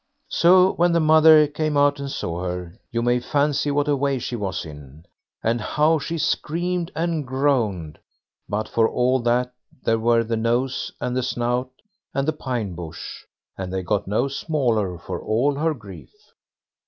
[0.31, 4.17] So, when the mother came out and saw her, you may fancy what a way
[4.17, 5.05] she was in,
[5.43, 7.99] and how she screamed and groaned;
[8.49, 9.53] but, for all that,
[9.83, 11.69] there were the nose and the snout
[12.15, 13.25] and the pine bush,
[13.55, 16.11] and they got no smaller for all her grief.